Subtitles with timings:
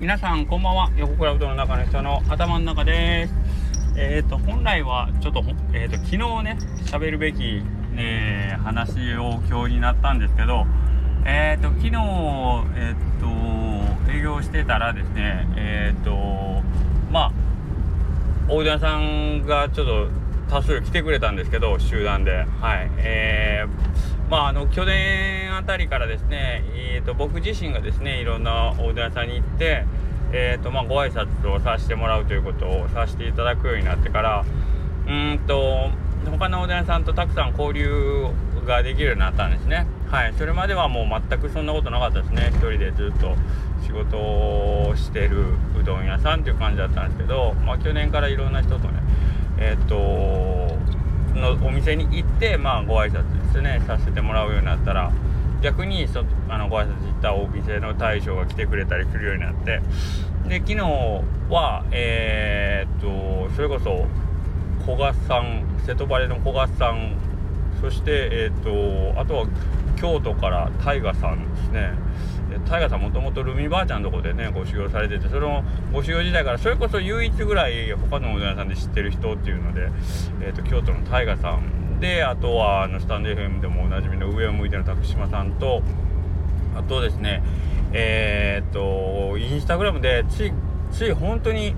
[0.00, 0.90] 皆さんこんばんは。
[0.96, 3.34] 横倉うどんの中の人の頭の中です。
[3.98, 6.56] えっ、ー、と本来はちょっと,、えーと、昨日ね
[6.86, 7.62] 喋るべき、
[7.96, 10.64] えー、話を今日になったんですけど
[11.26, 11.96] えっ、ー、と昨日
[12.76, 13.20] えっ、
[14.06, 16.62] と営業してたらですねえっ、と
[17.12, 17.32] まあ
[18.48, 20.08] 大田さんがちょっと
[20.48, 22.46] 多数来てくれたんですけど集団で。
[22.62, 22.90] はい。
[22.96, 29.84] えー、まああの去年あたりからですねえーと、僕自身がですねいろんなおうどん屋さんに行って
[30.32, 34.44] えーとまあ、ご挨拶をさせてもらうということをさせていただくようになってから
[35.08, 35.90] うんと
[36.30, 38.28] 他のおでん屋さんとたくさん交流
[38.64, 39.86] ができるようになったんですね。
[40.10, 40.34] はい。
[40.34, 42.50] それまではもう全くそんなことなかったですね。
[42.50, 43.34] 一人でずっと
[43.82, 45.46] 仕事をしてる
[45.80, 49.00] うどん屋さんっていう感じだったんですけど、まあ、去年からいろんな人とね
[49.58, 50.69] えっ、と
[51.34, 55.12] のお店に行ってまあご挨拶ですねさせてもらうようになったら
[55.62, 59.80] 逆にそあのご挨拶行ったお店の大将が来てくれたりするようになって
[60.48, 60.76] で昨日
[61.50, 64.06] はえー、っとそれこそ
[64.84, 67.16] 古賀さん瀬戸バレの古賀さん
[67.80, 69.46] そしてえー、っとあとは
[69.96, 71.92] 京都から大河さんですね。
[72.68, 79.88] 大河さんもともとルミばあちゃんのとこでねご修行されててそのご修行時代からそれこそ唯一ぐらい他のおうどん屋さんで知ってる人っていうので、
[80.42, 85.82] えーと京都の大河さんであとはあのスタンド FM でもおなじみの上を向いての拓島さんと
[86.74, 87.42] あとですね
[87.92, 90.52] えー、っとインスタグラムでつい
[90.92, 91.74] つい本当に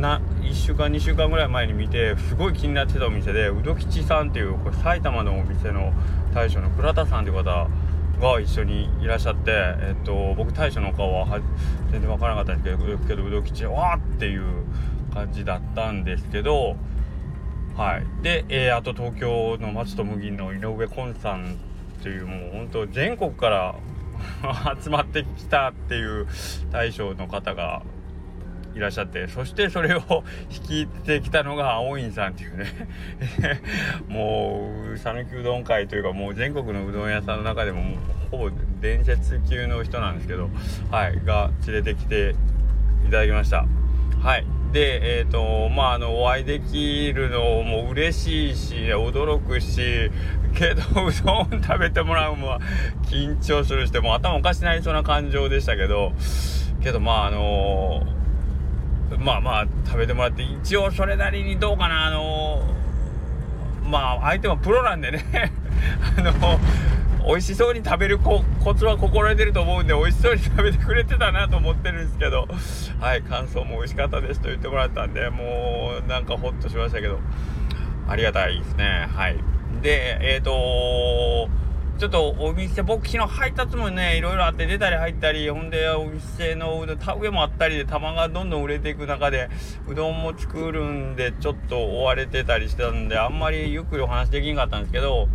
[0.00, 5.92] な1週間2週間ぐらい前に見てすごい気になってたお店でうど吉さんっていうこれ埼玉のお店の
[6.34, 7.68] 大将の倉田さんっていう方
[8.32, 11.26] が一緒にいらっしゃって、えっと、僕大将の顔は
[11.90, 14.64] 全然分からなかったんですけどけどうど吉わーっていう
[15.12, 16.76] 感じだったんですけど
[17.76, 21.58] はい、で、えー、あと東京の松と麦の井上昆さん
[22.04, 23.74] というもう本当全国から
[24.80, 26.28] 集まってきたっていう
[26.70, 27.82] 大将の方が
[28.74, 32.66] いらっしゃってそしてそれを引きてきたのが青院さんっていうね。
[34.08, 37.96] もう讃岐うどん会というかもう全国のうどん屋さんの中でももう
[38.30, 40.50] ほぼ伝説級の人なんですけど
[40.90, 42.34] はいが連れてきて
[43.06, 43.66] いただきました。
[44.20, 44.46] はい。
[44.72, 50.10] で、え、ー、と、まあ、あの、お会いできるのも嬉しいし、驚くし、
[50.54, 52.60] けど、 うどん食べてもらうのは
[53.04, 56.12] 緊張するして、もう頭おかしなりそうな感情でしたけど、
[56.82, 58.02] けど、まあ、あの
[59.18, 62.62] まあまあ、食べてもらって、一応それなりにどうかな、あの
[63.84, 65.24] まあ、相手もプロなんでね。
[66.18, 66.58] あの
[67.26, 68.44] 美味しそうに食べるコ
[68.76, 72.46] ツは心得てると思うんで美味しそうに食べてくれてたなと思ってるんですけど。
[73.00, 77.18] はい感想も美味しかったですと言ってもらったんでもうなんかホッとしましたけど。
[78.06, 79.08] ありがたいですね。
[79.14, 79.38] はい。
[79.80, 81.48] でえっ、ー、と
[81.96, 89.48] ちょっとお店僕昨日配達もねいろいろあって出たり入ったりほんでお店のうどん田植えもあったりで玉がどんどん売れていく中で
[89.88, 95.28] うどんも作るんでちょっと追われてたりしてたんであんまりゆっくりお話できんかったんですけど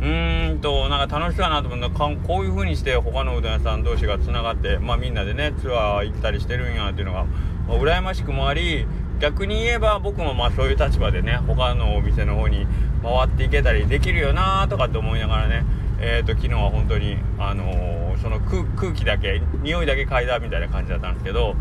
[0.00, 8.84] うーんとなんか楽しそうやなと思うのはこういう風にして他のうどん屋さん同士がつながってまあみんなでねツアー行ったりしてるんやっていうのが、まあ、羨ましくもあり
[9.20, 12.66] 逆に言えば僕もまあそういう立場でね他のお店の方に
[13.02, 15.64] 回っていけたりできるよなとかって思いながらね
[16.02, 21.56] えーと、昨日は本当に、あのー、その空気だけ匂いだけ嗅いだみたいな感じだったんですけど、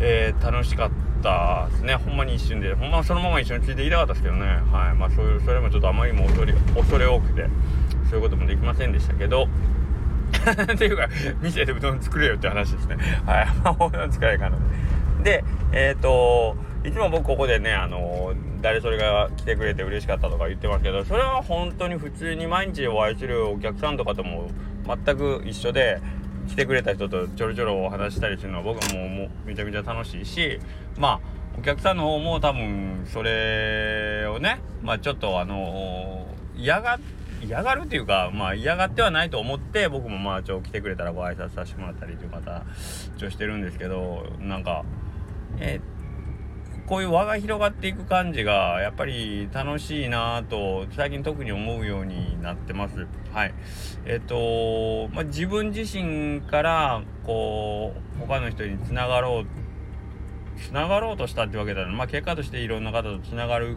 [0.00, 0.90] えー、楽しかっ
[1.22, 1.94] たですね。
[1.94, 2.74] ほんまに一瞬で。
[2.74, 4.44] ほんまそのまま一緒についていきたかったですけどね。
[4.72, 4.96] はい。
[4.96, 7.46] まあそういうそれもちょっとあまりにも恐れ恐れ多くて
[8.10, 9.46] そういうこともできませんでしたけど
[10.74, 11.08] っていうか
[11.40, 12.96] 店でうどん作れよって話ですね。
[13.24, 13.46] はい。
[13.62, 14.58] まあうどん作らないかな。
[15.22, 18.32] でえっ、ー、といつも僕ここでねあの
[18.62, 24.50] 誰それが来てくれて嬉しかったとか言ってますけどそれは本当に普通に毎日お会いするお客さんとかとも
[24.86, 26.00] 全く一緒で
[26.48, 30.58] 来てくれた人とちょろちょろお話したりするのは僕ももうめちゃめちゃ楽しいし
[30.98, 31.20] まあ
[31.58, 36.26] お客さんの方も多分それをねまあちょっとあの
[36.56, 36.98] 嫌が
[37.42, 42.64] 嫌がるっていうかまあ嫌がってはないと思って僕もまあちょ来てくれたらご挨拶させてもらったりという方
[43.16, 44.84] 一応してるんですけどなんか
[45.58, 45.99] えー
[46.90, 53.06] こういう輪が広がっていく感じがやっぱり楽しいなと最近特に思うようになってます。
[53.32, 53.54] はい。
[54.06, 63.76] えっ、と、まあ、自分自身からこう他の人につながろうつながろうとしたってわけだな、まあ、結果としていろんな方とつながる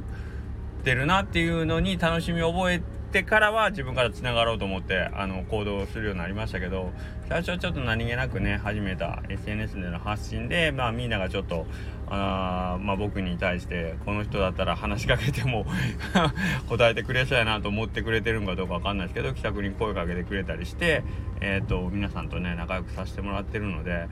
[0.81, 2.81] ってるなっていうのに楽しみを覚え
[3.13, 6.91] ってからは自分からつながろうと思ってあの行動するようになりましたけど
[7.29, 11.67] 最初はちょっと何気なくね始めた SNS での発信で、まあ、みんながちょっと
[12.09, 15.65] あまあ、僕に対してこの人だったら話しかけても
[16.69, 21.03] 答えてくれそうやなと思ってくれてるんかどうか分かんないですけど気さくに声かけてくれたりして、
[21.39, 24.07] えーと、皆さんとね仲良くさせてもらってるので、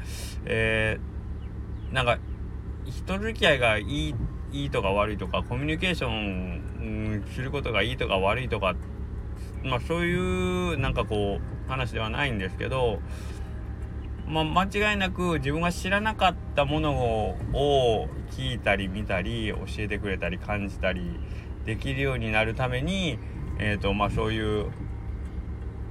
[0.46, 2.20] えーなんか
[2.86, 8.76] 人付き合いがいいっていいとか悪いとかコミュニケーション、することがいいとか悪いとか
[9.64, 13.00] まあそういうなんかこう話ではないんですけど、
[14.28, 16.94] まあ、間違いなく自分が知らなかったもの
[17.54, 21.02] を聞いたり見たり教えてくれたり感じたり
[21.66, 23.20] できるようになるために、
[23.60, 24.72] えーとまあ、そういう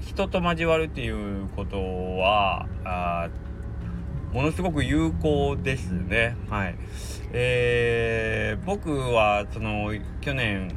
[0.01, 3.29] 人と交わるっていうことはあ
[4.33, 6.37] ものすごく有効ですね。
[6.49, 6.77] はい。
[7.33, 10.73] えー、僕はその去年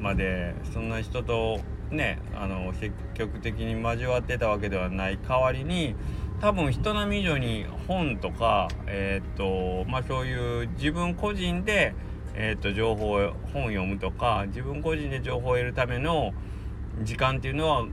[0.00, 1.60] までそんな人と
[1.90, 5.94] ねあの積極的に交わってたわけではない代わりに
[6.40, 11.94] 多分人並み以上に本とかえっ、とまあそういう自分個人で
[12.34, 13.14] えっ、と情報
[13.52, 16.32] 本読むとか自分個人で情報を得るための
[17.02, 17.86] 時間っていうのは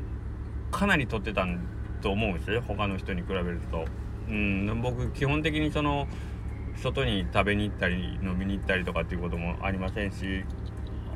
[0.72, 1.46] かなり取ってた
[2.02, 3.86] と思うんですよ他の人に比べると。
[4.32, 6.08] うん、僕基本的にその
[6.78, 10.46] 外に食べに行ったり飲みに行ったりとかっていうこともありませんし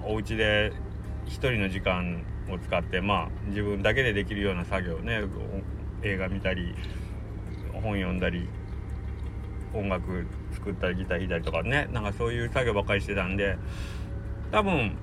[0.03, 0.73] お家で
[1.25, 5.21] 一人の時間を使ってまあ自分だけでできるような作業ね
[6.03, 6.75] 映画見たり
[7.73, 8.47] 本読んだり
[9.73, 13.57] 音楽作ったりギター弾いたりとかねなんかそういう作業ばっかりしてたんで
[14.51, 14.97] 多分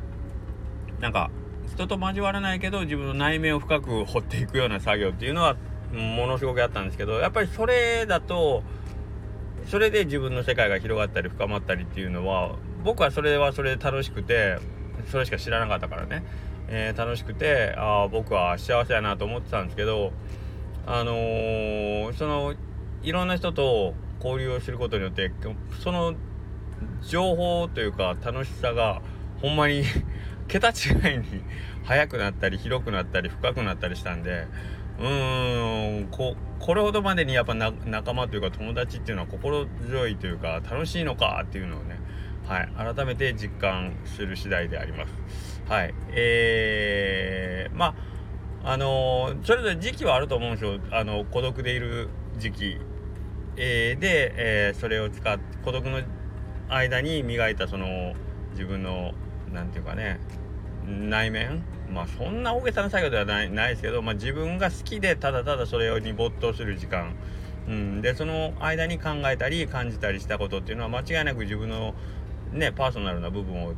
[1.01, 1.31] なんか
[1.73, 5.57] 人と交わらないけど自分の内面を深く掘っていくような作業っていうのは
[5.93, 8.63] ものすごくやったんですけどやっぱりそれだと
[9.69, 14.59] それで自分の世界が広がったり深まったりっていうのは僕はそれはそれで楽しくて
[15.11, 16.25] それしか知らなかったからね、
[16.69, 20.13] えー、楽しくてああ僕は幸せやなと思ってたんですけど
[20.87, 22.55] あのー、その
[23.03, 25.33] いろんな人と交流をすることによって
[25.83, 26.15] その
[27.03, 29.03] 情報というか楽しさが
[29.41, 29.85] ほんまに
[30.49, 31.43] 桁違いに
[31.85, 34.47] 速くなったり広くなったり深くなったりしたんで
[34.99, 35.62] うーん
[36.11, 41.99] ここれほどまでにやっぱ仲間というか友達っていうのは心強いというか楽しいのかっていうのをね、
[42.47, 45.13] はい、改めて実感する次第であります。
[45.69, 45.95] はい。
[46.11, 47.95] えー、ま
[48.63, 50.79] あ、あのー、それぞれ時期はあると思うんですよ。
[50.91, 52.09] あの、孤独でいる
[52.39, 52.79] 時期。
[53.57, 56.03] えー、で、えー、それを使って、孤独の
[56.69, 58.15] 間に磨いたその
[58.53, 59.13] 自分の、
[59.53, 60.21] なんていうかね、
[60.87, 67.15] 内面まあそんな大げさな作業ではないないですけど、まあ、自分が好きでただただそれに没頭する時間、
[67.69, 71.95] うん、でその間に考えたり感じたりしたことっていうのは間違いなく自分の
[72.53, 73.75] ねパーソナルな部分を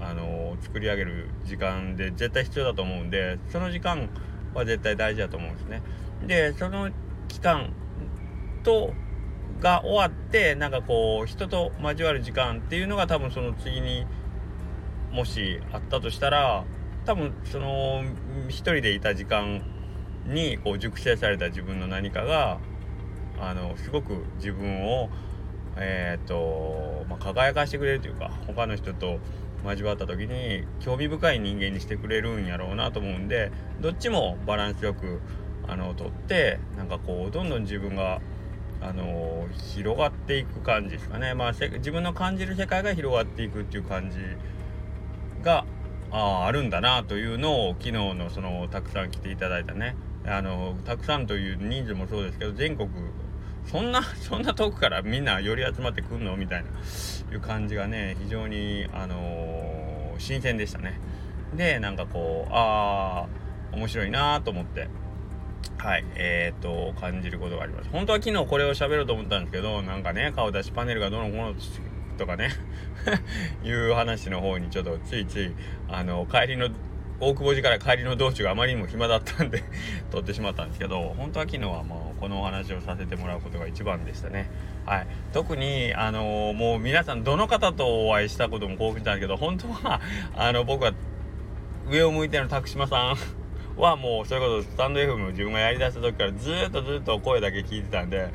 [0.00, 4.10] あの作り上げる時間で絶対必要だと思うんでその時間
[4.52, 5.82] は絶対大事だと思うんですね。
[6.26, 6.90] でその
[7.28, 7.72] 期間
[8.62, 8.92] と
[9.60, 14.06] が終わってなんかこう人と交わる時間っていうのが多分その次に
[15.10, 16.64] もしあったとしたら
[17.04, 18.02] 多分その
[18.48, 19.62] 一人でいた時間
[20.26, 22.58] にこう熟成された自分の何かが
[23.38, 25.10] あのすごく自分を
[25.76, 29.18] えっ、と、まあ、輝かしてくれるというか他の人と
[29.64, 35.20] 交わった時に興味深い人間にしてくれるんやろうなと思うんでどっちもバランスよく
[35.66, 38.20] あのとってなんかこうどんどん自分が
[38.80, 41.32] あの広がっていく感じですかね。
[41.32, 44.18] まあ自分の感じる世界が広がっていくっていう感じ
[45.42, 45.64] が
[46.14, 49.96] ああるんだなというのを昨日のそのたくさん来ていただいたね。
[50.24, 52.88] あのたくさんという人数もそうですけど全国
[53.66, 56.70] そんな そんな遠くからみんな寄り集まってくんのみたいな
[57.32, 61.00] いう感じがね非常にあのー、新鮮でしたね。
[61.56, 63.26] でなんかこうあ
[63.72, 64.88] あ面白いなと思って。
[65.78, 67.90] はいえー、っと感じることがあります。
[67.90, 71.54] 本当は昨日これを喋ろうと思ったんですけどなんかね顔出しパネルがどのこの
[72.14, 72.50] とかね。
[73.64, 75.52] いう話の方にちょっとついつい
[75.88, 76.68] あの帰りの
[77.20, 79.62] 大久保寺から帰りの道中があまりにも暇だったんで
[80.10, 84.50] 撮ってしまったんですけど本当は昨日はもうこのお話をさせてもらうことが一番でしたね。
[84.84, 85.06] はい。
[85.32, 90.00] 特にあのもう皆さんどの方とお会いしたことも興奮したんですけど本当は
[90.36, 90.92] あの僕は
[91.88, 93.16] 上を向いての拓島さん
[93.80, 98.28] はもうそれこそスタンド FM の自分がやりだした時からずっとずっと声だけ聞いてたんで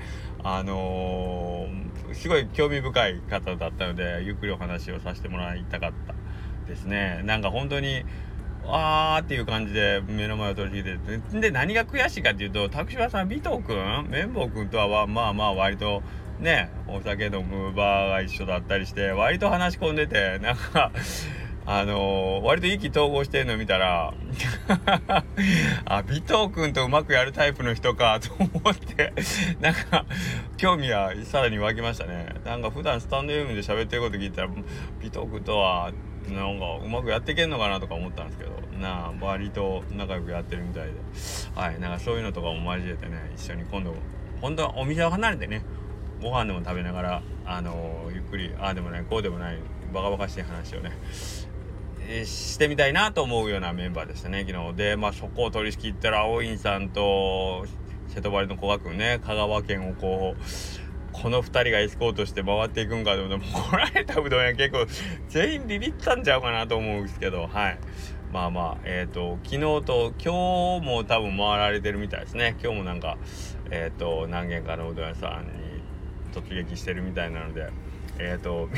[0.43, 6.15] あのー、すごい興味深い方だったのでゆっくりお話をさせてもらいたかった
[6.67, 7.21] ですね。
[7.23, 8.03] なんか本当に
[8.65, 16.03] あーっていう感じで目の前を取り入れてで何が悔しいかっていうと拓島さん尾藤君綿棒君とはまあまあ割と
[16.39, 20.91] ねお酒飲む場が一緒だったりして割と話し込んでてなんか
[21.71, 24.11] あのー、割と意気投合してんの見たら
[25.85, 29.13] あ、尾藤君とうまくやるタイプの人かと思って
[29.61, 30.03] なんか、
[30.57, 32.33] 興味はさらに湧きましたね。
[32.43, 34.51] なんか普段スタンド FM で喋ってること聞いたら、尾
[35.03, 35.91] 藤君とは、
[36.27, 40.93] なんかうまくやっていけんのかなとか思ったんですけど、なあ、割と仲良くやってるみたいで。
[41.53, 43.93] はい、なんかそういうのとかも交えてね、一緒に今度、
[44.41, 45.61] 本当はお店を離れてね、
[46.21, 49.57] ご飯でも食べながらあのゆっくりああでもないこうでもない
[49.93, 50.91] バカバカしい話をね
[52.25, 54.75] してみたいなと思うようなメンバーでしたね昨日。
[54.75, 57.65] でまあそこを取り仕切ったら青院さんと
[58.07, 60.43] 瀬戸張の古賀君ね香川県をこう
[61.11, 64.85] この2人がエスコートして回っていくんかでもでも来られたうどん屋結構
[65.27, 67.79] 全員ビビったんちゃうかなと思うんですけどはい。
[68.31, 72.55] まあまあえっ、ー、と昨日と今日も多分回られてるみたいですね。
[72.61, 73.17] 今日もなんか
[73.71, 75.51] えっ、ー、と何軒かのうどん屋さんに
[76.31, 77.69] 突撃してるみたいなので
[78.19, 78.69] えっ、ー、と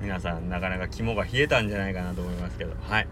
[0.00, 2.74] 皆さんなかなか肝が冷えたんじゃないかなと思いますけど。
[2.80, 3.08] はい。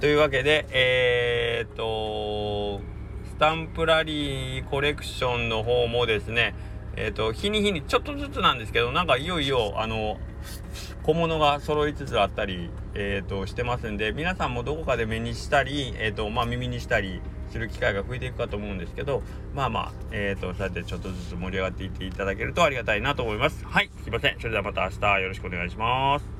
[0.00, 2.80] というわけでえっ、と
[3.24, 6.54] スタンプラリーコレクションの方もですね
[6.96, 10.18] えっ、ー、と、日に日にちょっとずつなんですけど、なんかいよいよ、あの、
[11.02, 19.22] 小物が揃いつつあったり、え、ー、と、してますんで、皆さんもどこかで目にしたり、え、ー、と、まあ、耳にしたりする機会が増えていくかと思うんですけど、
[19.54, 23.64] まあまあ、えっ、と、そうやってちょっとずつ盛り上がっていっていただけるとありがたいなと思います。
[23.64, 24.36] はい、すいません。
[24.38, 26.39] それではまた明日よろしくお願いします。